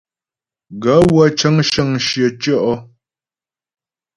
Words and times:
Gaə̂ 0.81 1.01
wə́ 1.13 1.27
cə́ŋ 1.39 1.55
shə́ŋ 1.69 1.89
shyə 2.05 2.27
tyɔ̀. 2.41 2.75